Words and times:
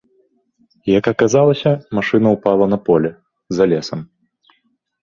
Як 0.97 1.09
аказалася, 1.13 1.71
машына 1.99 2.27
ўпала 2.37 2.65
на 2.73 2.77
поле, 2.89 3.13
за 3.59 3.63
лесам. 3.75 3.99